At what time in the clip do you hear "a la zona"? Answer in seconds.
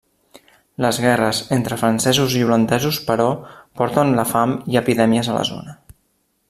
5.35-5.81